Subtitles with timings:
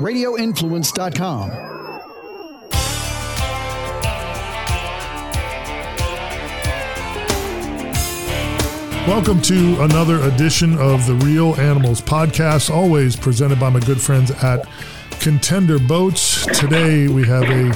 [0.00, 1.66] RadioInfluence.com.
[9.06, 14.32] Welcome to another edition of the Real Animals podcast, always presented by my good friends
[14.42, 14.68] at
[15.20, 16.44] Contender Boats.
[16.58, 17.70] Today we have a,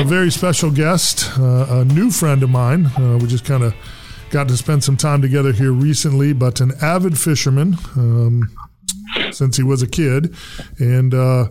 [0.00, 2.86] a very special guest, uh, a new friend of mine.
[2.96, 3.74] Uh, we just kind of
[4.30, 8.48] got to spend some time together here recently, but an avid fisherman um,
[9.32, 10.34] since he was a kid,
[10.78, 11.48] and uh,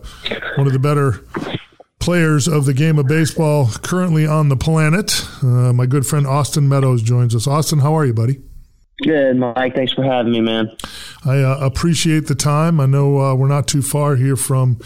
[0.56, 1.24] one of the better
[2.02, 5.24] players of the game of baseball currently on the planet.
[5.40, 7.46] Uh, my good friend Austin Meadows joins us.
[7.46, 8.42] Austin, how are you, buddy?
[9.02, 9.74] Good, Mike.
[9.74, 10.70] Thanks for having me, man.
[11.24, 12.80] I uh, appreciate the time.
[12.80, 14.80] I know uh, we're not too far here from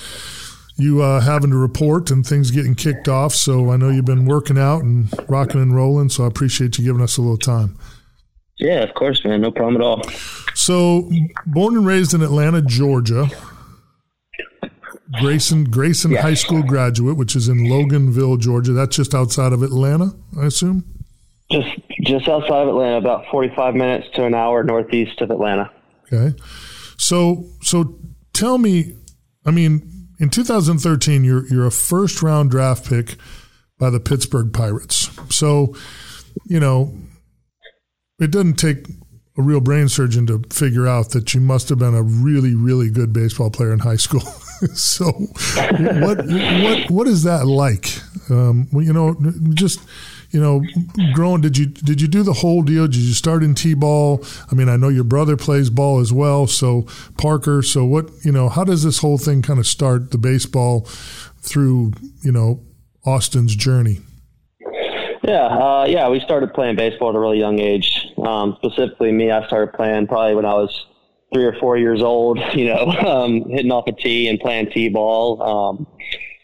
[0.77, 3.35] you uh, having to report and things getting kicked off.
[3.35, 6.11] So I know you've been working out and rocking and rolling.
[6.11, 7.79] So I appreciate you giving us a little time.
[8.59, 9.41] Yeah, of course, man.
[9.41, 10.03] No problem at all.
[10.67, 11.09] So,
[11.47, 13.29] born and raised in Atlanta, Georgia.
[15.21, 16.23] Grayson Grayson yeah.
[16.23, 18.73] High School graduate, which is in Loganville, Georgia.
[18.73, 20.85] That's just outside of Atlanta, I assume.
[21.53, 21.69] Just
[22.03, 25.71] just outside of Atlanta, about forty five minutes to an hour northeast of Atlanta.
[26.13, 26.37] Okay,
[26.99, 28.01] so so
[28.33, 28.97] tell me,
[29.45, 33.15] I mean, in 2013, you're you're a first round draft pick
[33.79, 35.11] by the Pittsburgh Pirates.
[35.31, 35.77] So,
[36.47, 36.93] you know,
[38.19, 38.89] it doesn't take
[39.39, 42.91] a real brain surgeon to figure out that you must have been a really, really
[42.91, 44.21] good baseball player in high school.
[44.75, 47.99] so, what what what is that like?
[48.31, 49.15] Um, well, you know,
[49.55, 49.81] just
[50.31, 50.63] you know,
[51.15, 51.41] growing.
[51.41, 52.87] Did you did you do the whole deal?
[52.87, 54.25] Did you start in t-ball?
[54.51, 56.47] I mean, I know your brother plays ball as well.
[56.47, 56.87] So
[57.19, 57.63] Parker.
[57.63, 58.11] So what?
[58.25, 60.83] You know, how does this whole thing kind of start the baseball
[61.41, 61.93] through?
[62.23, 62.65] You know,
[63.05, 64.01] Austin's journey.
[65.23, 68.06] Yeah, uh, yeah, we started playing baseball at a really young age.
[68.27, 70.87] Um, specifically, me, I started playing probably when I was
[71.33, 72.39] three or four years old.
[72.55, 75.43] You know, um, hitting off a tee and playing t-ball.
[75.43, 75.87] Um,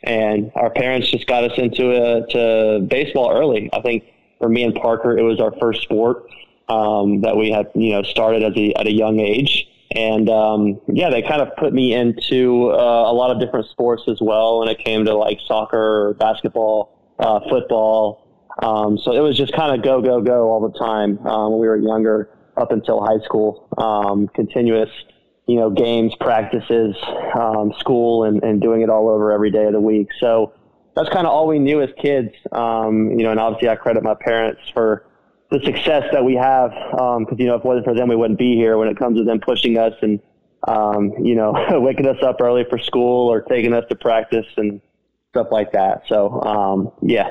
[0.02, 3.70] and our parents just got us into a, to baseball early.
[3.72, 4.04] I think
[4.38, 6.26] for me and Parker, it was our first sport
[6.68, 9.68] um, that we had, you know, started at a, at a young age.
[9.94, 14.02] And um, yeah, they kind of put me into uh, a lot of different sports
[14.08, 18.21] as well when it came to like soccer, basketball, uh, football,
[18.60, 21.60] um, so it was just kind of go, go, go all the time um, when
[21.60, 23.68] we were younger up until high school.
[23.78, 24.90] Um, continuous,
[25.46, 26.96] you know, games, practices,
[27.34, 30.08] um, school, and, and doing it all over every day of the week.
[30.20, 30.52] So
[30.94, 32.30] that's kind of all we knew as kids.
[32.52, 35.06] Um, you know, and obviously I credit my parents for
[35.50, 38.16] the success that we have because, um, you know, if it wasn't for them, we
[38.16, 40.20] wouldn't be here when it comes to them pushing us and,
[41.24, 44.80] you know, waking us up early for school or taking us to practice and
[45.30, 46.02] stuff like that.
[46.08, 47.30] So, yeah,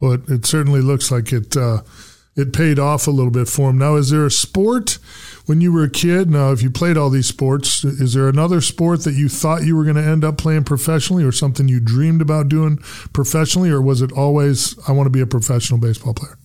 [0.00, 1.82] it, it certainly looks like it uh,
[2.36, 3.78] it paid off a little bit for him.
[3.78, 4.98] Now, is there a sport
[5.46, 6.30] when you were a kid?
[6.30, 9.76] Now, if you played all these sports, is there another sport that you thought you
[9.76, 12.78] were going to end up playing professionally, or something you dreamed about doing
[13.12, 16.36] professionally, or was it always I want to be a professional baseball player?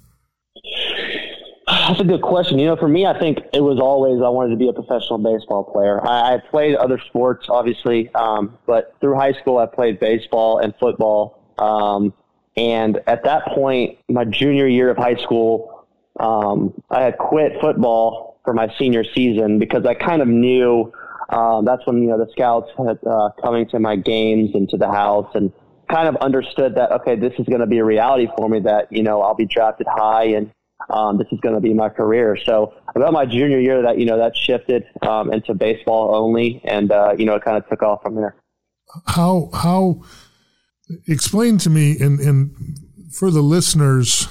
[1.67, 2.59] That's a good question.
[2.59, 5.17] You know, for me, I think it was always I wanted to be a professional
[5.17, 6.05] baseball player.
[6.07, 10.73] I, I played other sports, obviously, um, but through high school, I played baseball and
[10.79, 11.53] football.
[11.57, 12.13] Um,
[12.59, 15.88] and at that point, my junior year of high school,
[16.20, 20.92] um, I had quit football for my senior season because I kind of knew
[21.30, 24.78] um, that's when you know the scouts had uh, coming to my games and to
[24.78, 25.53] the house and
[25.90, 28.91] kind of understood that okay, this is going to be a reality for me that
[28.91, 30.52] you know I'll be drafted high and
[30.90, 32.38] um, this is going to be my career.
[32.46, 36.91] So about my junior year, that you know that shifted um, into baseball only, and
[36.91, 38.36] uh, you know it kind of took off from there.
[39.06, 40.02] How how
[41.07, 42.77] explain to me, and, and
[43.11, 44.27] for the listeners,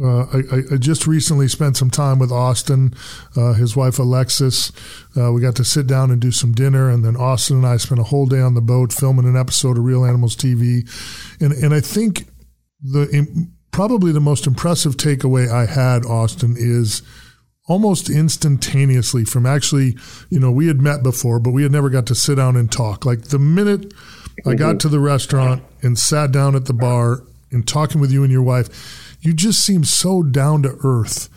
[0.00, 2.94] uh, I, I, just recently spent some time with Austin,
[3.36, 4.72] uh, his wife Alexis.
[5.16, 7.76] Uh, we got to sit down and do some dinner, and then Austin and I
[7.76, 10.82] spent a whole day on the boat filming an episode of Real Animals TV.
[11.40, 12.28] And and I think
[12.82, 17.02] the probably the most impressive takeaway I had, Austin, is
[17.66, 19.96] almost instantaneously from actually,
[20.28, 22.70] you know, we had met before, but we had never got to sit down and
[22.70, 23.04] talk.
[23.04, 23.92] Like the minute
[24.46, 28.22] I got to the restaurant and sat down at the bar and talking with you
[28.22, 31.28] and your wife, you just seem so down to earth.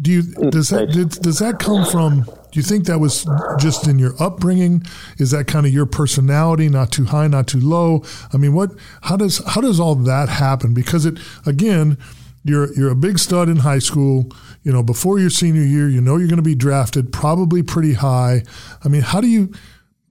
[0.00, 2.24] Do you does that did, does that come from?
[2.24, 3.26] Do you think that was
[3.58, 4.82] just in your upbringing?
[5.16, 8.04] Is that kind of your personality, not too high, not too low?
[8.30, 8.72] I mean, what?
[9.02, 10.74] How does how does all that happen?
[10.74, 11.96] Because it again,
[12.44, 14.30] you're you're a big stud in high school.
[14.62, 17.94] You know, before your senior year, you know you're going to be drafted, probably pretty
[17.94, 18.42] high.
[18.84, 19.50] I mean, how do you?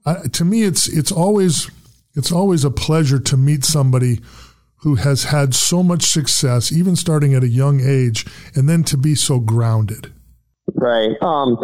[0.04, 1.70] Uh, to me, it's it's always
[2.16, 4.20] it's always a pleasure to meet somebody
[4.78, 8.26] who has had so much success, even starting at a young age,
[8.56, 10.14] and then to be so grounded.
[10.74, 11.12] Right.
[11.22, 11.58] Um,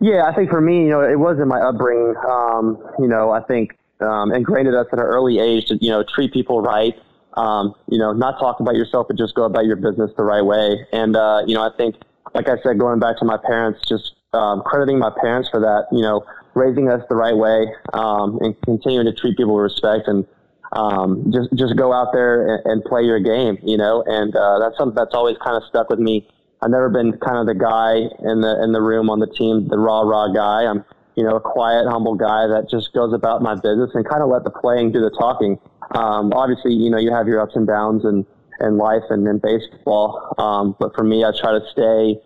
[0.00, 2.14] yeah, I think for me, you know, it wasn't my upbringing.
[2.28, 5.90] Um, you know, I think um, ingrained in us at an early age to you
[5.90, 6.94] know treat people right.
[7.34, 10.42] Um, you know, not talk about yourself, but just go about your business the right
[10.42, 10.86] way.
[10.92, 11.96] And uh, you know, I think,
[12.34, 15.86] like I said, going back to my parents, just um, crediting my parents for that.
[15.92, 16.24] You know,
[16.54, 20.26] raising us the right way um, and continuing to treat people with respect and
[20.72, 23.58] um, just just go out there and, and, play your game.
[23.62, 26.28] You know, and uh, that's something that's always kind of stuck with me.
[26.62, 29.68] I've never been kind of the guy in the in the room on the team,
[29.68, 30.70] the rah rah guy.
[30.70, 30.84] I'm
[31.16, 34.28] you know a quiet, humble guy that just goes about my business and kind of
[34.28, 35.58] let the playing do the talking.
[35.92, 38.24] Um, obviously, you know you have your ups and downs and
[38.60, 42.20] in life and in baseball, um, but for me, I try to stay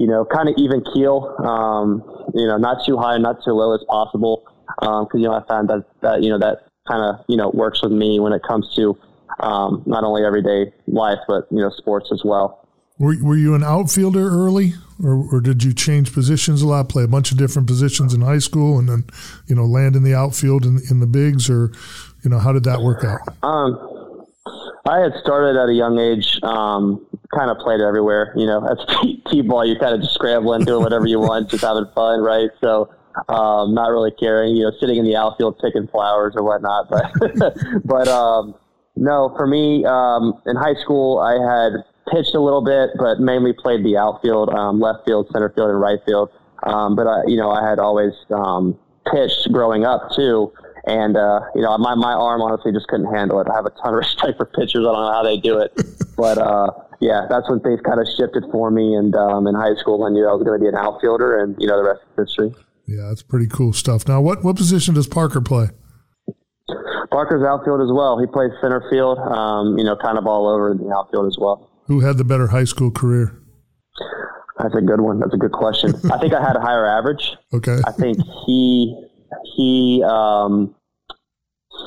[0.00, 1.36] you know kind of even keel.
[1.38, 2.02] Um,
[2.34, 4.42] you know, not too high, not too low as possible.
[4.80, 7.50] Because um, you know I found that that you know that kind of you know
[7.50, 8.96] works with me when it comes to
[9.40, 12.66] um, not only everyday life but you know sports as well.
[12.98, 16.90] Were, were you an outfielder early, or, or did you change positions a lot?
[16.90, 19.04] Play a bunch of different positions in high school, and then
[19.46, 21.72] you know land in the outfield in, in the bigs, or
[22.24, 23.20] you know how did that work out?
[23.42, 23.89] Um,
[24.86, 28.32] I had started at a young age, um, kind of played everywhere.
[28.36, 28.78] You know, as
[29.30, 32.50] t-ball, you kind of just scrambling, doing whatever you want, just having fun, right?
[32.60, 32.90] So,
[33.28, 34.56] um, not really caring.
[34.56, 36.88] You know, sitting in the outfield picking flowers or whatnot.
[36.88, 37.12] But,
[37.84, 38.54] but um,
[38.96, 43.52] no, for me, um, in high school, I had pitched a little bit, but mainly
[43.52, 46.30] played the outfield, um, left field, center field, and right field.
[46.64, 48.78] Um, but I, you know, I had always um,
[49.10, 50.52] pitched growing up too,
[50.86, 53.46] and uh, you know, my my arm honestly just couldn't handle it.
[53.50, 54.86] I have a ton of respect for pitchers.
[54.86, 55.72] I don't know how they do it,
[56.16, 58.94] but uh, yeah, that's when things kind of shifted for me.
[58.94, 61.56] And um, in high school, I knew I was going to be an outfielder, and
[61.58, 62.54] you know, the rest is history.
[62.86, 64.08] Yeah, that's pretty cool stuff.
[64.08, 65.68] Now, what what position does Parker play?
[67.10, 68.18] Parker's outfield as well.
[68.20, 69.18] He plays center field.
[69.18, 71.70] Um, you know, kind of all over the outfield as well.
[71.86, 73.36] Who had the better high school career?
[74.58, 75.18] That's a good one.
[75.20, 75.94] That's a good question.
[76.12, 77.36] I think I had a higher average.
[77.52, 77.78] Okay.
[77.84, 78.16] I think
[78.46, 78.94] he
[79.56, 80.74] he um,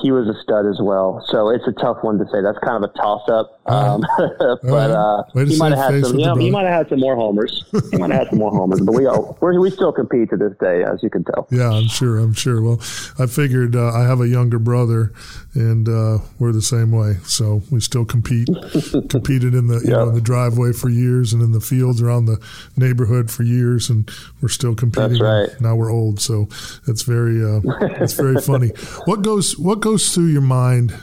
[0.02, 1.24] he was a stud as well.
[1.28, 2.42] So it's a tough one to say.
[2.42, 3.53] That's kind of a toss up.
[3.66, 4.04] Um,
[4.62, 6.18] but uh, he might have had some.
[6.18, 7.64] You know, he might have had some more homers.
[7.90, 8.80] he might have had some more homers.
[8.80, 11.48] But we all, we still compete to this day, as you can tell.
[11.50, 12.18] Yeah, I'm sure.
[12.18, 12.60] I'm sure.
[12.60, 12.80] Well,
[13.18, 15.12] I figured uh, I have a younger brother,
[15.54, 17.14] and uh, we're the same way.
[17.24, 18.48] So we still compete.
[19.08, 22.26] Competed in the you know in the driveway for years, and in the fields around
[22.26, 22.44] the
[22.76, 25.18] neighborhood for years, and we're still competing.
[25.18, 25.60] That's right.
[25.60, 26.48] Now we're old, so
[26.86, 27.60] it's very uh,
[28.00, 28.68] it's very funny.
[29.04, 30.94] What goes what goes through your mind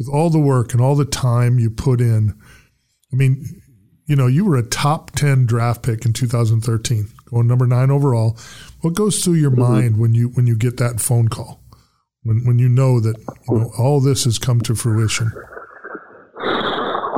[0.00, 2.34] with all the work and all the time you put in?
[3.12, 3.44] I mean,
[4.06, 8.38] you know, you were a top 10 draft pick in 2013, going number nine overall.
[8.80, 9.60] What goes through your mm-hmm.
[9.60, 11.60] mind when you when you get that phone call?
[12.22, 13.18] When when you know that
[13.48, 15.30] you know all this has come to fruition?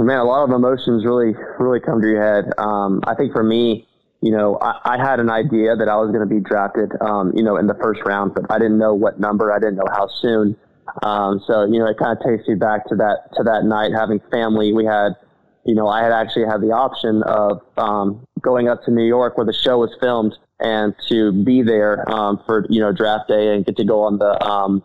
[0.01, 2.53] Man, a lot of emotions really really come to your head.
[2.59, 3.87] Um, I think for me,
[4.21, 7.33] you know, I, I, had an idea that I was going to be drafted, um,
[7.35, 9.53] you know, in the first round, but I didn't know what number.
[9.53, 10.57] I didn't know how soon.
[11.03, 13.93] Um, so you know, it kind of takes me back to that to that night
[13.93, 14.73] having family.
[14.73, 15.13] We had,
[15.65, 19.37] you know, I had actually had the option of um, going up to New York
[19.37, 23.55] where the show was filmed and to be there um, for you know draft day
[23.55, 24.83] and get to go on the um,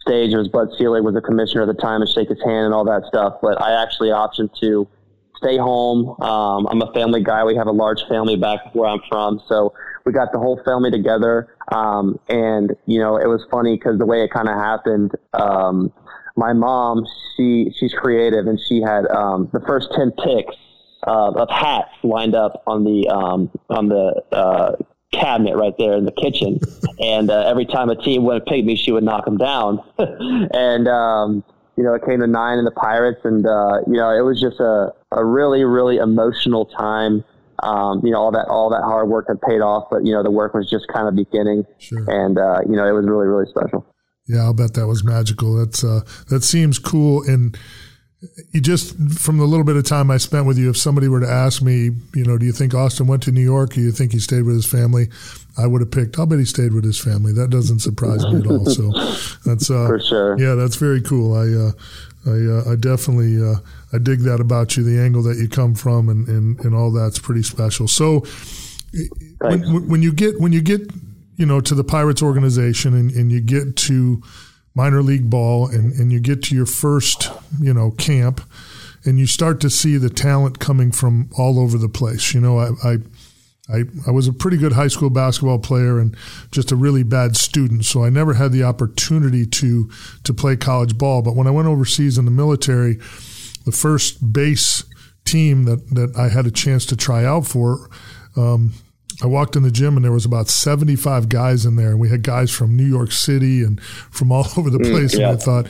[0.00, 0.32] stage.
[0.32, 2.74] It was Bud Selig was the commissioner at the time and shake his hand and
[2.74, 3.38] all that stuff.
[3.42, 4.88] But I actually opted to
[5.36, 6.20] stay home.
[6.20, 7.44] Um, I'm a family guy.
[7.44, 9.74] We have a large family back where I'm from, so
[10.04, 11.48] we got the whole family together.
[11.72, 15.12] Um, and you know, it was funny because the way it kind of happened.
[15.32, 15.92] Um,
[16.36, 20.54] my mom, she she's creative, and she had um, the first ten picks
[21.06, 24.76] uh, of hats lined up on the um, on the uh,
[25.12, 26.58] cabinet right there in the kitchen.
[27.00, 29.82] and uh, every time a team went to pick me, she would knock them down.
[29.98, 31.44] and um,
[31.76, 34.40] you know, it came to nine and the Pirates, and uh, you know, it was
[34.40, 37.24] just a a really really emotional time
[37.62, 40.22] um, you know, all that all that hard work had paid off, but you know,
[40.22, 42.04] the work was just kind of beginning, sure.
[42.08, 43.86] and uh, you know, it was really really special.
[44.28, 45.56] Yeah, I'll bet that was magical.
[45.56, 47.56] That's uh, that seems cool, and
[48.52, 51.20] you just from the little bit of time I spent with you, if somebody were
[51.20, 53.70] to ask me, you know, do you think Austin went to New York?
[53.70, 55.08] Or do you think he stayed with his family?
[55.58, 56.18] I would have picked.
[56.18, 57.32] I'll bet he stayed with his family.
[57.32, 58.66] That doesn't surprise me at all.
[58.66, 58.92] So
[59.44, 60.38] that's uh, for sure.
[60.38, 61.34] Yeah, that's very cool.
[61.34, 61.72] I uh,
[62.26, 63.56] I, uh, I definitely uh,
[63.92, 66.90] I dig that about you, the angle that you come from, and, and, and all
[66.90, 67.88] that's pretty special.
[67.88, 68.24] So
[69.40, 70.82] when, when, you get when you get
[71.36, 74.22] you know to the Pirates organization and, and you get to
[74.74, 78.40] minor league ball and, and you get to your first you know camp
[79.04, 82.34] and you start to see the talent coming from all over the place.
[82.34, 82.98] You know, I, I
[83.68, 86.16] I, I was a pretty good high school basketball player and
[86.52, 89.90] just a really bad student, so I never had the opportunity to
[90.24, 91.22] to play college ball.
[91.22, 92.94] But when I went overseas in the military,
[93.64, 94.84] the first base
[95.24, 97.90] team that, that I had a chance to try out for,
[98.36, 98.72] um,
[99.22, 101.90] I walked in the gym and there was about 75 guys in there.
[101.90, 105.14] And we had guys from New York City and from all over the mm, place.
[105.14, 105.30] Mm, yeah.
[105.30, 105.66] And I thought,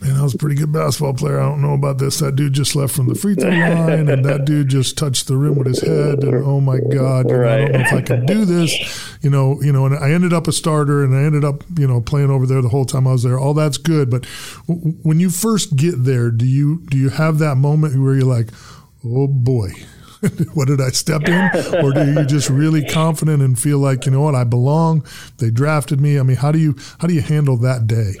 [0.00, 1.40] man, I was a pretty good basketball player.
[1.40, 2.18] I don't know about this.
[2.18, 5.36] That dude just left from the free throw line and that dude just touched the
[5.36, 6.22] rim with his head.
[6.22, 7.52] And oh my God, right.
[7.52, 9.18] I don't know if I can do this.
[9.22, 11.86] You know, you know, and I ended up a starter and I ended up, you
[11.86, 13.38] know, playing over there the whole time I was there.
[13.38, 14.10] All that's good.
[14.10, 14.26] But
[14.68, 18.24] w- when you first get there, do you, do you have that moment where you're
[18.24, 18.50] like,
[19.04, 19.70] oh boy,
[20.54, 21.84] what did I step in?
[21.84, 25.06] or do you just really confident and feel like, you know what, I belong?
[25.38, 26.18] They drafted me.
[26.18, 28.14] I mean, how do you, how do you handle that day?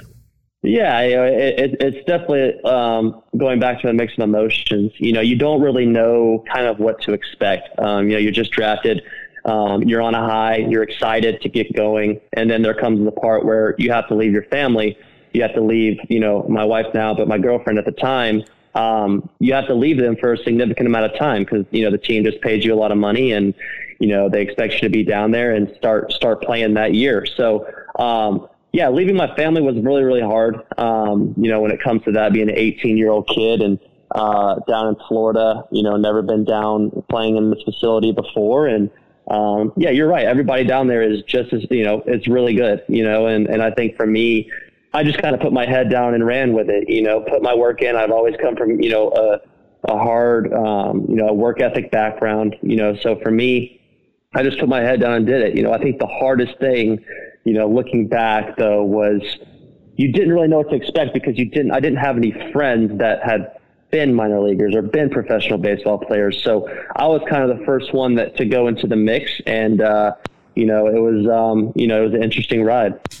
[0.62, 4.92] Yeah, it, it's definitely um, going back to the mix of emotions.
[4.96, 7.78] You know, you don't really know kind of what to expect.
[7.78, 9.02] Um, you know, you're just drafted.
[9.44, 10.56] Um, you're on a high.
[10.56, 14.14] You're excited to get going, and then there comes the part where you have to
[14.14, 14.98] leave your family.
[15.32, 15.98] You have to leave.
[16.08, 18.42] You know, my wife now, but my girlfriend at the time
[18.76, 21.90] um, you have to leave them for a significant amount of time because you know
[21.90, 23.54] the team just pays you a lot of money and
[23.98, 27.24] you know they expect you to be down there and start start playing that year.
[27.24, 27.66] So
[27.98, 30.60] um, yeah, leaving my family was really really hard.
[30.78, 33.78] Um, you know when it comes to that being an 18 year old kid and
[34.12, 38.90] uh, down in Florida, you know never been down playing in this facility before and.
[39.28, 40.24] Um, yeah, you're right.
[40.24, 43.60] Everybody down there is just as, you know, it's really good, you know, and, and
[43.60, 44.48] I think for me,
[44.96, 46.88] I just kind of put my head down and ran with it.
[46.88, 47.96] You know, put my work in.
[47.96, 52.56] I've always come from you know a, a hard um, you know work ethic background.
[52.62, 53.80] You know, so for me,
[54.34, 55.54] I just put my head down and did it.
[55.54, 57.04] You know, I think the hardest thing,
[57.46, 59.22] you know, looking back though, was
[59.94, 61.70] you didn't really know what to expect because you didn't.
[61.70, 63.52] I didn't have any friends that had
[63.92, 66.42] been minor leaguers or been professional baseball players.
[66.42, 69.80] So I was kind of the first one that to go into the mix, and
[69.80, 70.16] uh,
[70.56, 72.98] you know, it was um, you know it was an interesting ride.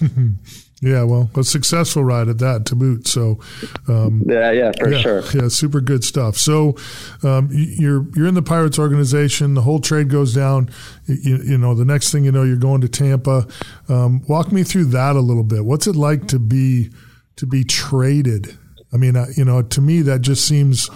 [0.82, 3.08] Yeah, well, a successful ride at that to boot.
[3.08, 3.40] So,
[3.88, 5.22] um, yeah, yeah, for yeah, sure.
[5.32, 6.36] Yeah, super good stuff.
[6.36, 6.76] So,
[7.22, 9.54] um, you're you're in the Pirates organization.
[9.54, 10.68] The whole trade goes down.
[11.06, 13.46] You, you know, the next thing you know, you're going to Tampa.
[13.88, 15.64] Um, walk me through that a little bit.
[15.64, 16.90] What's it like to be
[17.36, 18.58] to be traded?
[18.92, 20.90] I mean, you know, to me that just seems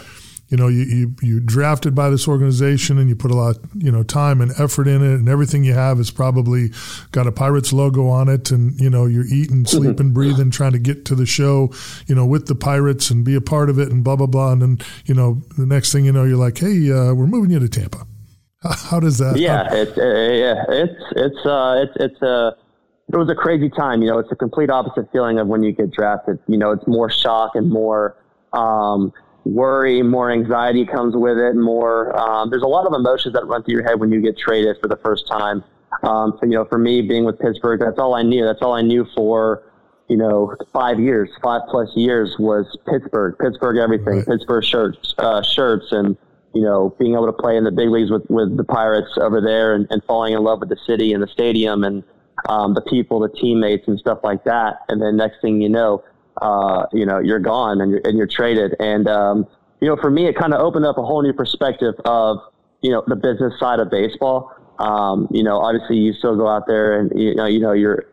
[0.50, 3.90] you know, you, you, you drafted by this organization and you put a lot, you
[3.90, 6.70] know, time and effort in it and everything you have is probably
[7.12, 8.50] got a Pirates logo on it.
[8.50, 9.78] And, you know, you're eating, mm-hmm.
[9.78, 11.72] sleeping, breathing, trying to get to the show,
[12.08, 14.50] you know, with the Pirates and be a part of it and blah, blah, blah.
[14.50, 17.52] And then, you know, the next thing you know, you're like, hey, uh, we're moving
[17.52, 18.04] you to Tampa.
[18.62, 19.38] How does that?
[19.38, 22.50] Yeah, how- it's, uh, yeah, it's, it's, uh, it's, it's, uh,
[23.12, 24.02] it was a crazy time.
[24.02, 26.40] You know, it's a complete opposite feeling of when you get drafted.
[26.48, 28.16] You know, it's more shock and more,
[28.52, 29.12] um,
[29.44, 32.16] worry, more anxiety comes with it, more.
[32.18, 34.76] Um, there's a lot of emotions that run through your head when you get traded
[34.80, 35.64] for the first time.
[36.02, 38.44] Um, so you know, for me, being with Pittsburgh, that's all I knew.
[38.44, 39.62] That's all I knew for
[40.08, 44.26] you know five years, five plus years was Pittsburgh, Pittsburgh everything, right.
[44.26, 46.16] Pittsburgh shirts, uh, shirts, and
[46.54, 49.40] you know, being able to play in the big leagues with with the Pirates over
[49.40, 52.02] there, and, and falling in love with the city and the stadium and
[52.48, 54.80] um, the people, the teammates, and stuff like that.
[54.88, 56.02] And then next thing you know
[56.40, 58.74] uh, you know, you're gone and you're, and you're traded.
[58.80, 59.46] And, um,
[59.80, 62.38] you know, for me, it kind of opened up a whole new perspective of,
[62.82, 64.52] you know, the business side of baseball.
[64.78, 68.06] Um, you know, obviously you still go out there and, you know, you know, you're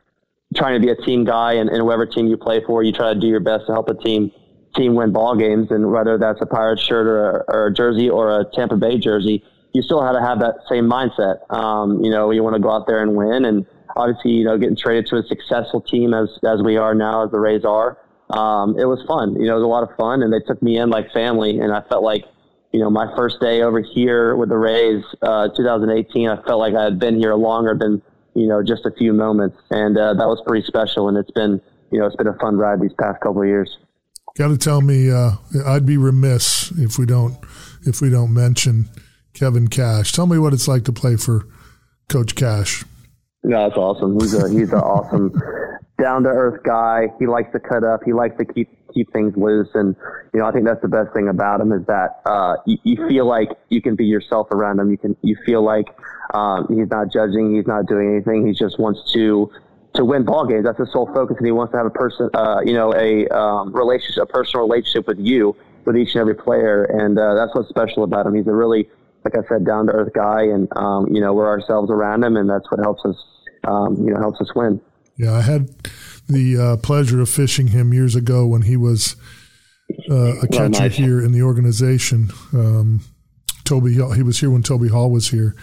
[0.55, 3.13] trying to be a team guy and, and whatever team you play for, you try
[3.13, 4.31] to do your best to help a team
[4.75, 5.71] team win ball games.
[5.71, 8.97] And whether that's a Pirates shirt or a, or a jersey or a Tampa Bay
[8.97, 9.43] jersey,
[9.73, 11.39] you still have to have that same mindset.
[11.51, 13.45] Um, you know, you want to go out there and win.
[13.45, 13.65] And
[13.95, 17.31] obviously, you know, getting traded to a successful team as, as we are now, as
[17.31, 17.97] the Rays are,
[18.29, 19.39] um, it was fun.
[19.39, 21.59] You know, it was a lot of fun, and they took me in like family.
[21.59, 22.25] And I felt like,
[22.73, 26.75] you know, my first day over here with the Rays, uh, 2018, I felt like
[26.75, 28.01] I had been here longer than
[28.33, 31.07] you know just a few moments, and uh, that was pretty special.
[31.07, 33.77] And it's been, you know, it's been a fun ride these past couple of years.
[34.37, 35.31] Got to tell me, uh,
[35.65, 37.37] I'd be remiss if we don't
[37.85, 38.89] if we don't mention
[39.33, 40.11] Kevin Cash.
[40.11, 41.47] Tell me what it's like to play for
[42.09, 42.83] Coach Cash.
[43.43, 44.19] No, that's awesome.
[44.19, 45.31] He's a he's an awesome
[45.97, 47.07] down to earth guy.
[47.19, 48.01] He likes to cut up.
[48.03, 49.95] He likes to keep keep things loose, and
[50.33, 53.07] you know I think that's the best thing about him is that uh, you, you
[53.07, 54.91] feel like you can be yourself around him.
[54.91, 55.87] You can you feel like
[56.33, 57.55] um, he's not judging.
[57.55, 58.45] He's not doing anything.
[58.45, 59.51] He just wants to
[59.95, 60.63] to win ball games.
[60.63, 63.27] That's his sole focus, and he wants to have a person, uh, you know, a
[63.29, 67.53] um, relationship, a personal relationship with you, with each and every player, and uh, that's
[67.55, 68.35] what's special about him.
[68.35, 68.87] He's a really,
[69.25, 72.37] like I said, down to earth guy, and um, you know we're ourselves around him,
[72.37, 73.15] and that's what helps us,
[73.63, 74.79] um, you know, helps us win.
[75.17, 75.69] Yeah, I had
[76.27, 79.15] the uh, pleasure of fishing him years ago when he was
[80.09, 80.95] uh, a catcher nice.
[80.95, 82.29] here in the organization.
[82.53, 83.01] Um,
[83.67, 85.53] Toby, he was here when Toby Hall was here,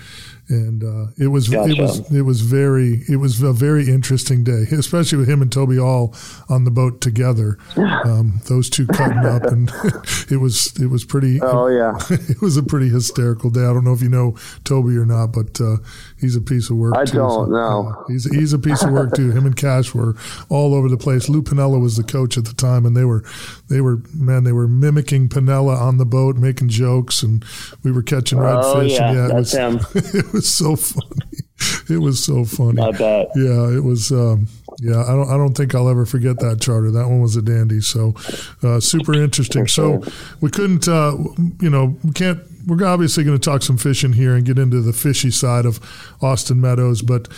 [0.48, 1.72] and uh, it was gotcha.
[1.72, 5.50] it was it was very it was a very interesting day, especially with him and
[5.50, 6.14] Toby all
[6.50, 7.58] on the boat together.
[8.04, 9.70] Um, those two cutting up, and
[10.30, 11.40] it was it was pretty.
[11.40, 13.62] Oh yeah, it was a pretty hysterical day.
[13.62, 15.76] I don't know if you know Toby or not, but uh,
[16.24, 16.94] he's a piece of work.
[16.96, 17.88] I too, don't so, know.
[17.88, 19.30] Uh, he's he's a piece of work too.
[19.30, 20.14] Him and Cash were
[20.48, 21.28] all over the place.
[21.28, 23.24] Lou Piniella was the coach at the time, and they were
[23.68, 27.44] they were man they were mimicking Pinella on the boat, making jokes, and
[27.82, 28.74] we were catching redfish.
[28.74, 29.80] Oh, yeah, yeah, it was, him.
[29.94, 31.44] it was so funny.
[31.88, 32.80] It was so funny.
[32.80, 33.28] I bet.
[33.36, 34.10] Yeah, it was.
[34.10, 34.48] Um,
[34.80, 35.28] yeah, I don't.
[35.28, 36.90] I don't think I'll ever forget that charter.
[36.90, 37.80] That one was a dandy.
[37.80, 38.14] So,
[38.62, 39.66] uh, super interesting.
[39.68, 40.02] So,
[40.40, 40.88] we couldn't.
[40.88, 41.16] Uh,
[41.60, 42.40] you know, we can't.
[42.66, 45.80] We're obviously going to talk some fishing here and get into the fishy side of
[46.22, 47.28] Austin Meadows, but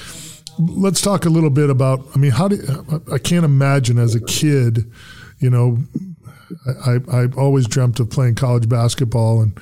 [0.59, 2.07] let's talk a little bit about.
[2.15, 4.91] I mean, how do I can't imagine as a kid,
[5.39, 5.79] you know,
[6.85, 9.59] I, I, I always dreamt of playing college basketball and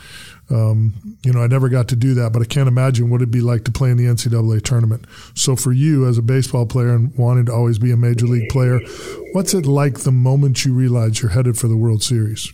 [0.51, 3.31] um, you know, I never got to do that, but I can't imagine what it'd
[3.31, 5.07] be like to play in the NCAA tournament.
[5.35, 8.51] So for you as a baseball player and wanting to always be a major league
[8.51, 8.79] player,
[9.33, 12.53] what's it like the moment you realize you're headed for the World Series?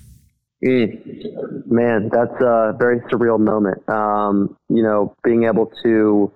[0.64, 1.49] Mm.
[1.70, 3.88] Man, that's a very surreal moment.
[3.88, 6.32] Um, you know, being able to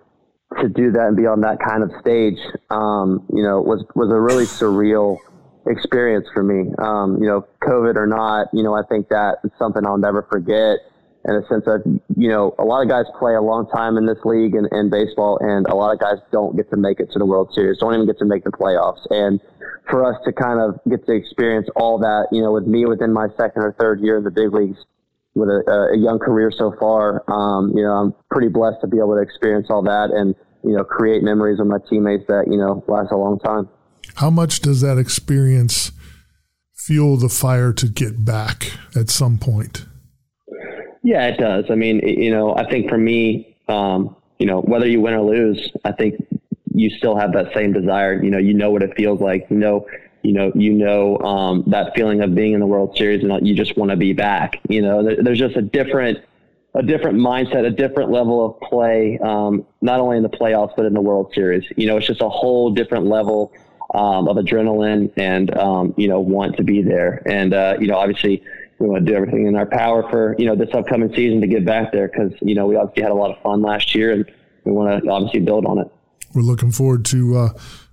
[0.61, 2.39] to do that and be on that kind of stage,
[2.71, 5.19] um, you know, was was a really surreal
[5.67, 6.73] experience for me.
[6.79, 10.23] Um, you know, COVID or not, you know, I think that is something I'll never
[10.31, 10.79] forget
[11.27, 11.81] in a sense of,
[12.17, 14.91] you know, a lot of guys play a long time in this league and in
[14.91, 17.79] baseball, and a lot of guys don't get to make it to the World Series,
[17.79, 19.01] don't even get to make the playoffs.
[19.11, 19.41] And
[19.89, 23.13] for us to kind of get to experience all that, you know, with me within
[23.13, 24.79] my second or third year in the big leagues,
[25.35, 28.99] with a, a young career so far, um, you know, I'm pretty blessed to be
[28.99, 32.57] able to experience all that and, you know, create memories with my teammates that, you
[32.57, 33.69] know, last a long time.
[34.17, 35.93] How much does that experience
[36.75, 39.87] fuel the fire to get back at some point?
[41.03, 41.65] Yeah, it does.
[41.71, 45.23] I mean, you know, I think for me, um, you know, whether you win or
[45.23, 46.15] lose, I think
[46.75, 48.23] you still have that same desire.
[48.23, 49.47] You know, you know what it feels like.
[49.51, 49.87] You know,
[50.25, 53.55] you know, you know um, that feeling of being in the World Series, and you
[53.55, 54.59] just want to be back.
[54.69, 56.19] You know, there, there's just a different,
[56.75, 60.87] a different mindset, a different level of play, um, not only in the playoffs but
[60.87, 61.65] in the World Series.
[61.77, 63.53] You know, it's just a whole different level
[63.95, 67.23] um, of adrenaline and um, you know want to be there.
[67.27, 68.43] And uh, you know, obviously
[68.79, 71.47] we want to do everything in our power for you know this upcoming season to
[71.47, 74.13] get back there because you know we obviously had a lot of fun last year
[74.13, 74.31] and
[74.65, 75.89] we want to obviously build on it.
[76.35, 77.49] We're looking forward to uh,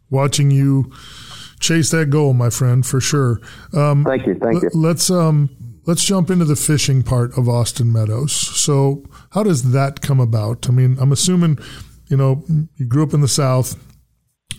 [0.09, 0.91] watching you
[1.61, 3.39] chase that goal, my friend, for sure.
[3.73, 4.69] Um, thank you, thank you.
[4.73, 5.49] Let's um,
[5.85, 8.33] let's jump into the fishing part of Austin Meadows.
[8.33, 10.67] So, how does that come about?
[10.67, 11.59] I mean, I'm assuming
[12.07, 12.43] you know
[12.75, 13.79] you grew up in the South.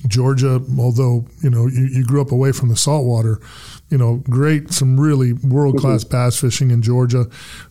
[0.08, 3.40] Georgia, although you know you, you grew up away from the saltwater,
[3.88, 6.16] you know, great, some really world class mm-hmm.
[6.16, 7.26] bass fishing in Georgia.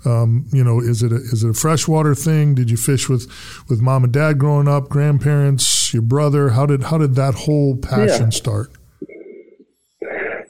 [0.06, 2.56] Um, you know, is it a, is it a freshwater thing?
[2.56, 3.30] Did you fish with,
[3.67, 6.50] with mom and dad growing up, grandparents, your brother?
[6.50, 8.38] How did how did that whole passion yeah.
[8.38, 8.72] start?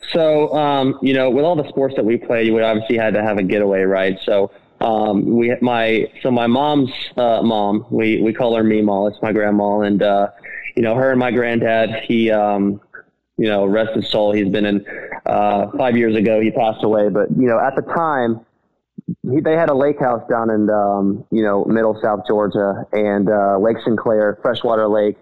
[0.09, 3.21] So, um, you know, with all the sports that we played, we obviously had to
[3.21, 4.19] have a getaway, right?
[4.23, 9.11] So, um, we my so my mom's uh, mom, we we call her Meemaw.
[9.11, 10.31] It's my grandma, and uh,
[10.75, 12.03] you know, her and my granddad.
[12.03, 12.81] He um,
[13.37, 14.33] you know, rest his soul.
[14.33, 14.85] He's been in
[15.25, 16.41] uh, five years ago.
[16.41, 18.45] He passed away, but you know, at the time,
[19.23, 23.29] he, they had a lake house down in um, you know middle South Georgia and
[23.29, 25.17] uh, Lake Sinclair, freshwater lake,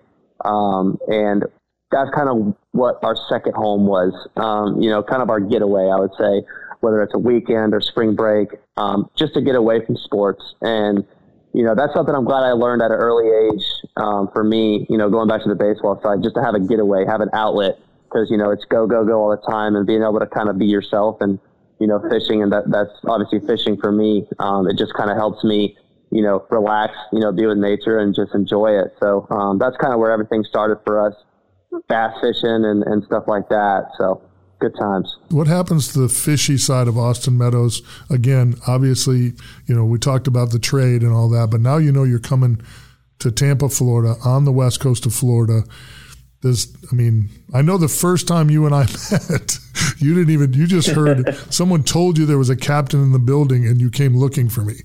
[0.45, 1.43] um, and
[1.91, 4.13] that's kind of what our second home was.
[4.37, 6.43] Um, you know, kind of our getaway, I would say,
[6.81, 11.05] whether it's a weekend or spring break, um, just to get away from sports and
[11.51, 13.65] you know, that's something I'm glad I learned at an early age
[13.97, 16.59] um, for me, you know, going back to the baseball side, just to have a
[16.59, 19.85] getaway, have an outlet because you know it's go go go all the time and
[19.85, 21.39] being able to kind of be yourself and
[21.79, 25.17] you know fishing and that that's obviously fishing for me um, it just kind of
[25.17, 25.77] helps me
[26.11, 29.77] you know relax you know be with nature and just enjoy it so um, that's
[29.77, 31.13] kind of where everything started for us
[31.89, 33.89] bass fishing and, and stuff like that.
[33.97, 34.21] So
[34.59, 35.17] good times.
[35.29, 37.81] What happens to the fishy side of austin meadows?
[38.09, 39.33] Again obviously
[39.65, 42.19] you know we talked about the trade and all that but now you know you're
[42.19, 42.61] coming
[43.19, 45.63] to tampa florida on the west coast of florida.
[46.41, 48.81] Does I mean I know the first time you and I
[49.29, 49.57] met,
[49.97, 53.19] you didn't even you just heard someone told you there was a captain in the
[53.19, 54.75] building and you came looking for me.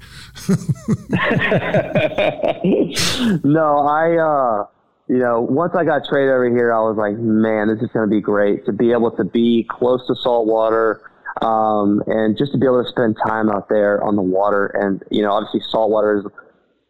[3.45, 4.67] no, I uh
[5.09, 8.09] you know, once I got traded over here, I was like, man, this is going
[8.09, 11.11] to be great to be able to be close to salt water,
[11.43, 14.67] um, and just to be able to spend time out there on the water.
[14.67, 16.25] And, you know, obviously saltwater is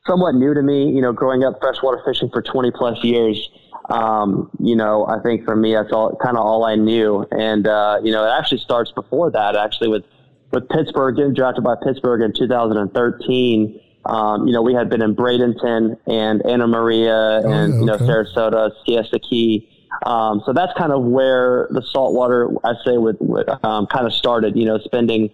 [0.06, 3.50] somewhat new to me, you know, growing up freshwater fishing for 20 plus years
[3.90, 7.26] um, you know, I think for me, that's all kind of all I knew.
[7.30, 10.04] And, uh, you know, it actually starts before that, actually, with,
[10.52, 13.80] with Pittsburgh, getting drafted by Pittsburgh in 2013.
[14.06, 17.86] Um, you know, we had been in Bradenton and Anna Maria Oh, and, yeah, you
[17.86, 17.96] know.
[17.98, 19.68] Sarasota, Siesta Key.
[20.06, 24.12] Um, so that's kind of where the saltwater, I say, would, would um, kind of
[24.12, 25.30] started, you know, spending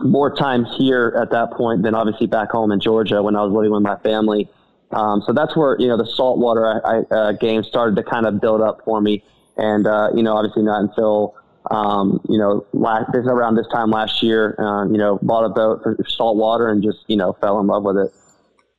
[0.00, 3.52] more time here at that point than obviously back home in Georgia when I was
[3.52, 4.48] living with my family.
[4.92, 8.26] Um, so that's where, you know, the saltwater I, I, uh, game started to kind
[8.26, 9.22] of build up for me.
[9.56, 11.34] And, uh, you know, obviously not until,
[11.70, 15.48] um, you know, last, this around this time last year, uh, you know, bought a
[15.48, 18.12] boat for saltwater and just, you know, fell in love with it.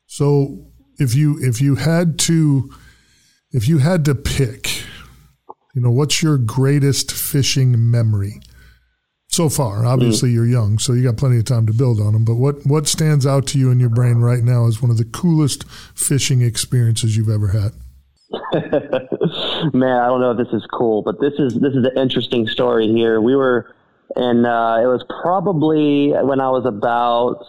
[0.08, 2.70] So if you if you had to
[3.52, 4.84] if you had to pick,
[5.74, 8.42] you know, what's your greatest fishing memory
[9.28, 9.86] so far?
[9.86, 12.26] Obviously, you're young, so you got plenty of time to build on them.
[12.26, 14.98] But what what stands out to you in your brain right now as one of
[14.98, 17.72] the coolest fishing experiences you've ever had?
[19.74, 22.48] Man, I don't know if this is cool, but this is this is an interesting
[22.48, 23.20] story here.
[23.20, 23.76] We were,
[24.16, 27.46] and uh, it was probably when I was about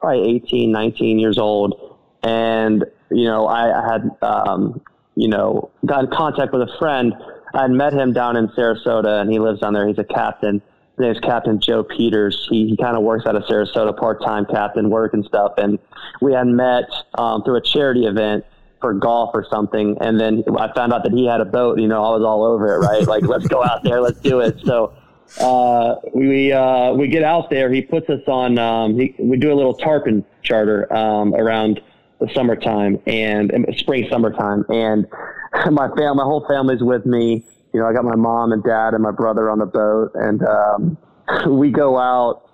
[0.00, 4.80] probably 18, 19 years old, and you know I, I had um,
[5.14, 7.14] you know got in contact with a friend.
[7.54, 9.86] I had met him down in Sarasota, and he lives down there.
[9.86, 10.60] He's a captain.
[10.96, 12.48] His name's Captain Joe Peters.
[12.50, 15.52] He, he kind of works out of Sarasota, part-time captain work and stuff.
[15.56, 15.78] And
[16.20, 18.44] we had met um, through a charity event
[18.80, 19.96] for golf or something.
[20.00, 21.78] And then I found out that he had a boat.
[21.78, 23.06] You know, I was all over it, right?
[23.06, 24.60] Like, let's go out there, let's do it.
[24.64, 24.94] So
[25.40, 27.72] uh, we uh, we get out there.
[27.72, 28.58] He puts us on.
[28.58, 31.80] Um, he, we do a little tarpon charter um, around
[32.20, 34.64] the summertime and, and spring summertime.
[34.68, 35.06] And
[35.70, 37.44] my fam, my whole family's with me.
[37.72, 40.42] You know, I got my mom and dad and my brother on the boat, and
[40.42, 40.98] um,
[41.58, 42.47] we go out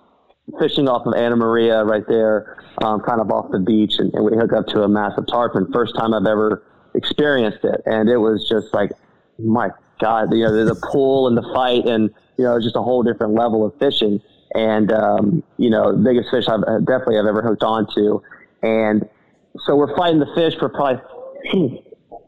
[0.59, 4.25] fishing off of Anna Maria right there, um, kind of off the beach, and, and
[4.25, 5.73] we hook up to a massive tarpon.
[5.73, 6.63] First time I've ever
[6.95, 8.91] experienced it, and it was just like,
[9.39, 13.03] my God, you know, the pull and the fight, and you know, just a whole
[13.03, 14.21] different level of fishing.
[14.55, 18.21] And um, you know, the biggest fish I've uh, definitely I've ever hooked onto,
[18.63, 19.09] and
[19.65, 21.03] so we're fighting the fish for probably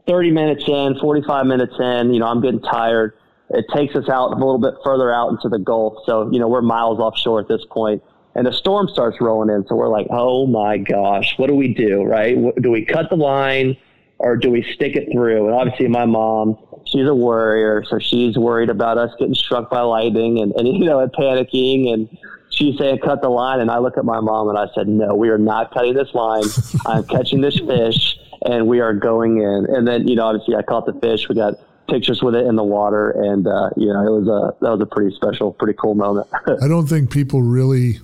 [0.07, 2.13] 30 minutes in, 45 minutes in.
[2.13, 3.13] You know, I'm getting tired.
[3.49, 6.03] It takes us out a little bit further out into the Gulf.
[6.05, 8.03] So, you know, we're miles offshore at this point,
[8.35, 9.65] and the storm starts rolling in.
[9.67, 12.03] So we're like, oh my gosh, what do we do?
[12.03, 12.37] Right?
[12.61, 13.77] Do we cut the line
[14.19, 15.47] or do we stick it through?
[15.47, 17.83] And obviously, my mom, she's a worrier.
[17.89, 21.93] So she's worried about us getting struck by lightning and, and you know, and panicking.
[21.93, 22.17] And
[22.49, 23.61] she's saying, cut the line.
[23.61, 26.13] And I look at my mom and I said, no, we are not cutting this
[26.13, 26.43] line.
[26.85, 29.67] I'm catching this fish and we are going in.
[29.69, 31.27] And then, you know, obviously I caught the fish.
[31.29, 31.55] We got
[31.87, 33.11] pictures with it in the water.
[33.11, 36.27] And, uh, you know, it was a, that was a pretty special, pretty cool moment.
[36.61, 37.99] I don't think people really,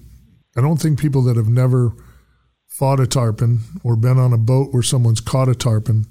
[0.58, 1.93] I don't think people that have never
[2.67, 6.06] fought a tarpon or been on a boat where someone's caught a tarpon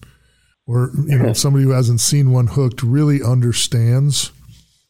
[0.66, 4.32] or, you know, somebody who hasn't seen one hooked really understands,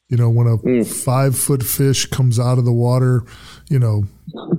[0.09, 3.23] you know, when a five foot fish comes out of the water,
[3.68, 4.05] you know,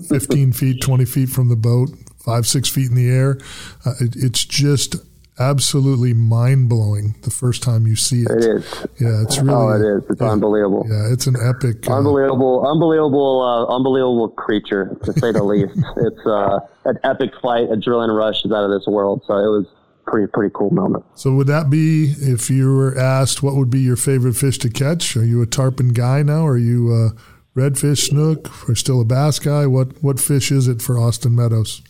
[0.10, 1.90] 15 feet, 20 feet from the boat,
[2.26, 3.38] five, six feet in the air,
[3.86, 4.96] uh, it, it's just
[5.40, 8.32] absolutely mind blowing the first time you see it.
[8.32, 8.86] it is.
[9.00, 9.54] Yeah, it's really.
[9.54, 10.04] Oh, it is.
[10.10, 10.86] It's unbelievable.
[10.90, 11.88] Yeah, it's an epic.
[11.90, 15.74] uh, Unbelievable, unbelievable, uh, unbelievable creature to say the least.
[15.98, 17.70] It's uh, an epic fight.
[17.70, 19.24] Adrenaline rush is out of this world.
[19.28, 19.66] So it was
[20.06, 21.06] pretty pretty cool moment.
[21.16, 24.70] So would that be if you were asked what would be your favorite fish to
[24.70, 25.16] catch?
[25.16, 26.46] Are you a tarpon guy now?
[26.46, 27.12] Are you a
[27.58, 29.66] redfish, snook, or still a bass guy?
[29.66, 31.82] What what fish is it for Austin Meadows?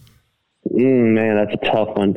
[0.71, 2.15] Mm, man, that's a tough one.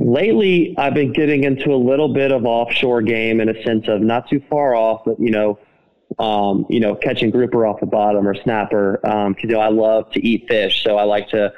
[0.00, 4.00] Lately, I've been getting into a little bit of offshore game in a sense of
[4.00, 5.58] not too far off, but you know,
[6.18, 9.00] um, you know, catching grouper off the bottom or snapper.
[9.06, 11.52] Um, 'cause, you know, I love to eat fish, so I like to.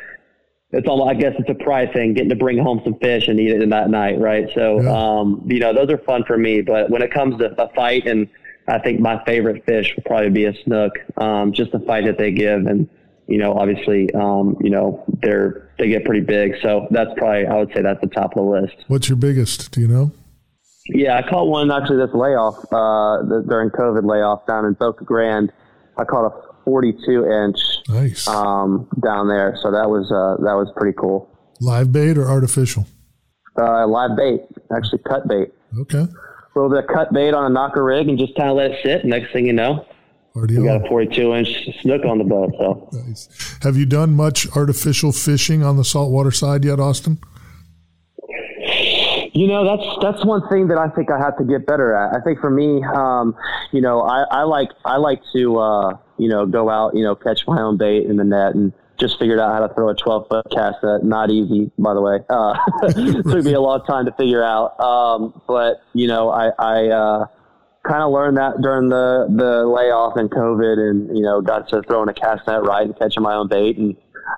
[0.72, 3.40] It's almost, I guess it's a pride thing, getting to bring home some fish and
[3.40, 4.48] eat it in that night, right?
[4.54, 4.92] So, Yeah.
[4.92, 6.60] um, you know, those are fun for me.
[6.62, 8.28] But when it comes to a fight, and
[8.68, 12.18] I think my favorite fish would probably be a snook, um, just the fight that
[12.18, 12.88] they give, and
[13.30, 16.54] you know, obviously, um, you know, they're they get pretty big.
[16.62, 18.74] So that's probably I would say that's the top of the list.
[18.88, 19.70] What's your biggest?
[19.72, 20.12] Do you know?
[20.86, 25.04] Yeah, I caught one actually this layoff uh, the, during COVID layoff down in Boca
[25.04, 25.52] Grande.
[25.98, 28.26] I caught a 42 inch Nice.
[28.26, 31.28] um, down there, so that was uh, that was pretty cool.
[31.60, 32.86] Live bait or artificial?
[33.60, 34.40] Uh, live bait,
[34.74, 35.48] actually cut bait.
[35.78, 35.98] Okay.
[35.98, 38.72] A little bit of cut bait on a knocker rig and just kind of let
[38.72, 39.04] it sit.
[39.04, 39.84] Next thing you know,
[40.34, 42.52] Party we got a 42 inch snook on the boat.
[42.58, 43.58] So Nice.
[43.62, 47.18] Have you done much artificial fishing on the saltwater side yet, Austin?
[49.32, 52.14] You know, that's that's one thing that I think I have to get better at.
[52.14, 53.34] I think for me, um,
[53.72, 57.14] you know, I, I like I like to uh, you know go out, you know,
[57.14, 59.94] catch my own bait in the net and just figured out how to throw a
[59.94, 61.04] 12 foot cast net.
[61.04, 62.18] Not easy, by the way.
[62.28, 62.54] Uh,
[63.32, 64.78] took me a long time to figure out.
[64.78, 67.26] Um, but you know, I, I uh,
[67.90, 71.82] kind of learned that during the the layoff and COVID, and you know, got to
[71.82, 73.96] throwing a cast net right and catching my own bait and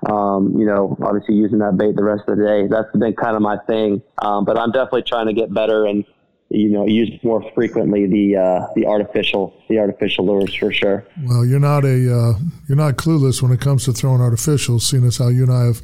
[0.09, 2.67] um, you know, obviously using that bait the rest of the day.
[2.67, 4.01] That's been kind of my thing.
[4.21, 6.03] Um, but I'm definitely trying to get better and
[6.49, 11.05] you know use more frequently the uh, the artificial the artificial lures for sure.
[11.25, 12.33] Well, you're not a uh,
[12.67, 14.81] you're not clueless when it comes to throwing artificials.
[14.81, 15.81] Seeing as how you and I have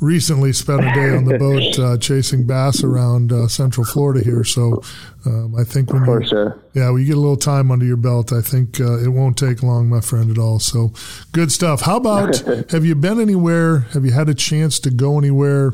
[0.00, 4.44] recently spent a day on the boat uh, chasing bass around uh, Central Florida here.
[4.44, 4.82] So
[5.24, 6.62] um, I think when you, sure.
[6.74, 9.38] yeah, when you get a little time under your belt, I think uh, it won't
[9.38, 10.58] take long, my friend, at all.
[10.58, 10.92] So
[11.32, 11.82] good stuff.
[11.82, 12.36] How about
[12.70, 13.80] have you been anywhere?
[13.92, 15.72] Have you had a chance to go anywhere?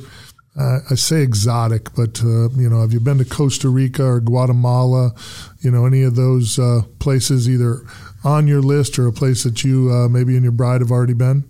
[0.54, 5.12] I say exotic, but uh, you know, have you been to Costa Rica or Guatemala?
[5.60, 7.86] You know, any of those uh, places either
[8.22, 11.14] on your list or a place that you uh, maybe and your bride have already
[11.14, 11.44] been?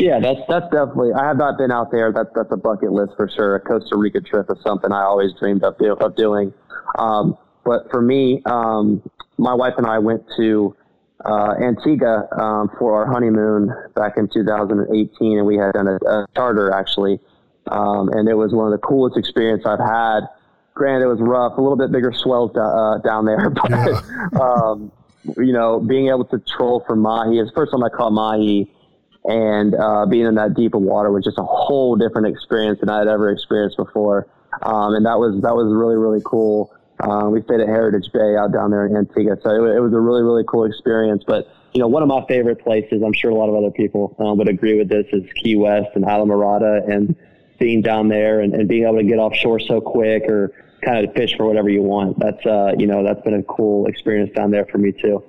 [0.00, 1.12] Yeah, that's that's definitely.
[1.12, 2.12] I have not been out there.
[2.12, 3.56] That's that's a bucket list for sure.
[3.56, 6.52] A Costa Rica trip is something I always dreamed of, do, of doing.
[6.98, 9.02] Um, but for me, um,
[9.38, 10.74] my wife and I went to
[11.24, 16.26] uh, Antigua um, for our honeymoon back in 2018, and we had done a, a
[16.34, 17.20] charter actually
[17.70, 20.20] um, and it was one of the coolest experiences I've had.
[20.74, 24.00] Granted, it was rough, a little bit bigger swells uh, down there, but yeah.
[24.40, 24.92] um,
[25.36, 27.38] you know, being able to troll for mahi.
[27.38, 28.70] It's the first time I caught mahi,
[29.24, 32.88] and uh, being in that deep of water was just a whole different experience than
[32.88, 34.28] I had ever experienced before.
[34.62, 36.74] Um, and that was that was really really cool.
[36.98, 39.92] Uh, we stayed at Hermitage Bay out down there in Antigua, so it, it was
[39.92, 41.22] a really really cool experience.
[41.26, 44.16] But you know, one of my favorite places, I'm sure a lot of other people
[44.18, 47.14] um, would agree with this, is Key West and Islamorada and
[47.58, 50.52] being down there and, and being able to get offshore so quick or
[50.82, 52.18] kind of fish for whatever you want.
[52.18, 55.22] That's uh, you know that's been a cool experience down there for me too.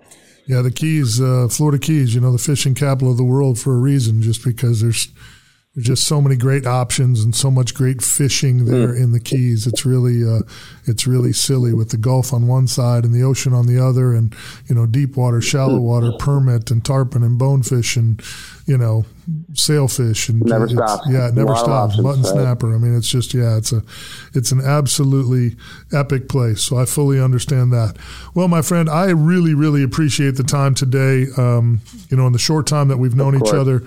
[0.47, 3.73] Yeah, the Keys, uh, Florida Keys, you know, the fishing capital of the world for
[3.73, 5.07] a reason, just because there's
[5.73, 9.01] there's just so many great options and so much great fishing there mm.
[9.01, 9.65] in the Keys.
[9.65, 10.41] It's really uh,
[10.85, 14.13] it's really silly with the Gulf on one side and the ocean on the other,
[14.13, 14.35] and
[14.67, 15.83] you know deep water, shallow mm.
[15.83, 18.21] water, permit and tarpon and bonefish and
[18.71, 19.05] you know
[19.53, 20.67] sailfish and never.
[20.67, 21.99] Yeah, it never stops.
[21.99, 22.73] Mutton snapper.
[22.73, 23.83] I mean, it's just yeah, it's a
[24.33, 25.57] it's an absolutely
[25.91, 26.63] epic place.
[26.63, 27.97] So I fully understand that.
[28.33, 31.25] Well, my friend, I really really appreciate the time today.
[31.37, 33.79] Um, you know, in the short time that we've known each other,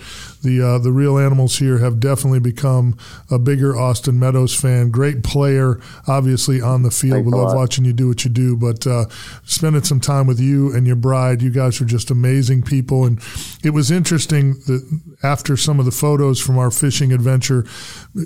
[0.42, 2.96] the uh, the real animals here have definitely become
[3.30, 4.90] a bigger Austin Meadows fan.
[4.90, 7.24] Great player, obviously on the field.
[7.24, 9.06] Thanks we love watching you do what you do, but uh,
[9.44, 13.04] spending some time with you and your bride, you guys are just amazing people.
[13.04, 13.20] And
[13.62, 17.64] it was interesting that after some of the photos from our fishing adventure,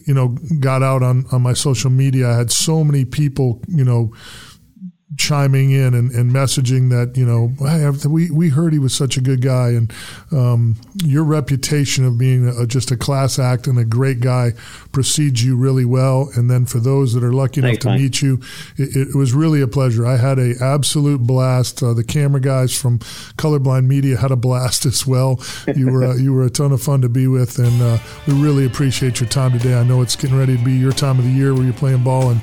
[0.07, 3.85] you know, got out on, on my social media, I had so many people, you
[3.85, 4.13] know,
[5.19, 7.53] chiming in and, and messaging that you know
[8.09, 9.71] we we heard he was such a good guy.
[9.71, 9.93] And
[10.33, 14.53] um, your reputation of being a, just a class act and a great guy
[14.93, 16.31] precedes you really well.
[16.35, 18.41] And then for those that are lucky enough Thanks, to meet you
[18.77, 20.07] it, it, was really a pleasure.
[20.07, 21.83] I had a absolute blast.
[21.83, 23.01] Uh, the camera guys from
[23.37, 25.41] Colorblind Media had a blast as well.
[25.75, 27.59] You were uh, you were a ton of fun to be with.
[27.59, 29.75] And uh, we really appreciate your time today.
[29.75, 32.05] I know it's getting ready to be your time of the year where you're playing
[32.05, 32.41] ball and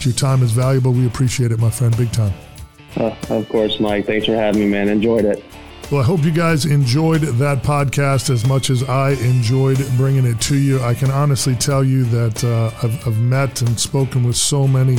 [0.00, 0.92] your time is valuable.
[0.92, 1.96] We appreciate it my friend.
[1.96, 2.17] Big time.
[2.18, 4.06] Uh, of course, Mike.
[4.06, 4.88] Thanks for having me, man.
[4.88, 5.44] Enjoyed it.
[5.90, 10.38] Well, I hope you guys enjoyed that podcast as much as I enjoyed bringing it
[10.42, 10.82] to you.
[10.82, 14.98] I can honestly tell you that uh, I've, I've, met and spoken with so many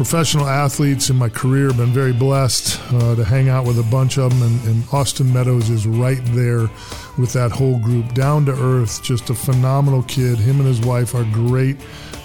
[0.00, 1.68] professional athletes in my career.
[1.68, 4.84] I've been very blessed uh, to hang out with a bunch of them, and, and
[4.94, 6.70] Austin Meadows is right there
[7.18, 8.14] with that whole group.
[8.14, 10.38] Down to earth, just a phenomenal kid.
[10.38, 11.76] Him and his wife are great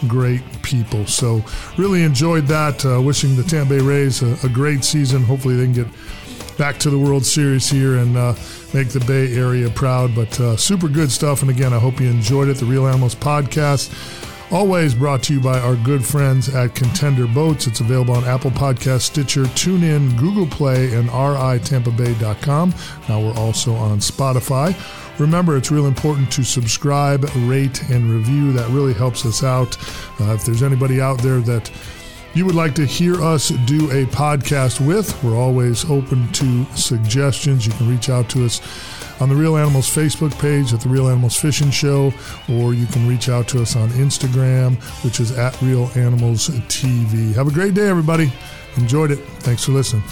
[0.08, 1.06] great people.
[1.06, 1.44] So
[1.78, 2.86] really enjoyed that.
[2.86, 5.22] Uh, wishing the Tampa Bay Rays a, a, great season.
[5.24, 8.36] Hopefully they can get back to the World Series here and uh,
[8.74, 10.16] make the Bay Area proud.
[10.16, 11.42] But uh, super good stuff.
[11.42, 12.56] And again, I hope you enjoyed it.
[12.56, 13.92] The Real Animals podcast.
[14.56, 17.68] Always brought to you by our good friends at Contender Boats.
[17.68, 22.74] It's available on Apple Podcast, Stitcher, TuneIn, Google Play, and ritampabay.com.
[23.10, 24.74] Now we're also on Spotify.
[25.20, 28.54] Remember, it's real important to subscribe, rate, and review.
[28.54, 29.78] That really helps us out.
[30.22, 31.70] Uh, if there's anybody out there that
[32.34, 37.68] you would like to hear us do a podcast with, we're always open to suggestions.
[37.68, 38.62] You can reach out to us
[39.22, 42.14] on the Real Animals Facebook page at the Real Animals Fishing Show,
[42.50, 47.34] or you can reach out to us on Instagram, which is at Real Animals TV.
[47.36, 48.32] Have a great day, everybody.
[48.78, 49.20] Enjoyed it.
[49.40, 50.04] Thanks for listening.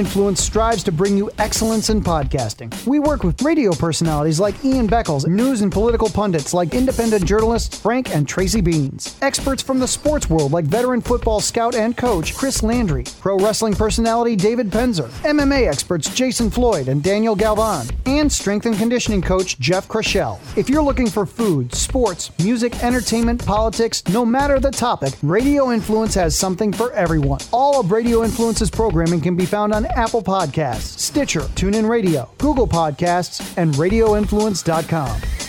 [0.00, 2.70] Influence strives to bring you excellence in podcasting.
[2.86, 7.78] We work with radio personalities like Ian Beckles, news and political pundits like independent journalists
[7.78, 12.34] Frank and Tracy Beanz, experts from the sports world like veteran football scout and coach
[12.34, 18.32] Chris Landry, pro wrestling personality David Penzer, MMA experts Jason Floyd and Daniel Galvan, and
[18.32, 20.40] strength and conditioning coach Jeff Krishell.
[20.56, 26.14] If you're looking for food, sports, music, entertainment, politics, no matter the topic, Radio Influence
[26.14, 27.40] has something for everyone.
[27.52, 32.66] All of Radio Influence's programming can be found on Apple Podcasts, Stitcher, TuneIn Radio, Google
[32.66, 35.39] Podcasts, and RadioInfluence.com.